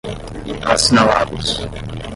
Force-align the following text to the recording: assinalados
assinalados 0.73 1.53